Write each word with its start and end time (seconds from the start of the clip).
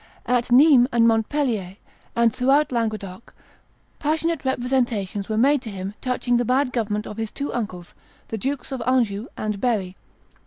At 0.25 0.51
Nimes 0.51 0.87
and 0.91 1.07
Montpellier, 1.07 1.77
and 2.15 2.33
throughout 2.33 2.71
Languedoc, 2.71 3.35
passionate 3.99 4.43
representations 4.43 5.29
were 5.29 5.37
made 5.37 5.61
to 5.61 5.69
him 5.69 5.93
touching 6.01 6.37
the 6.37 6.43
bad 6.43 6.73
government 6.73 7.05
of 7.05 7.17
his 7.17 7.29
two 7.31 7.53
uncles, 7.53 7.93
the 8.29 8.37
Dukes 8.39 8.71
of 8.71 8.81
Anjou 8.87 9.27
and 9.37 9.61
Berry. 9.61 9.95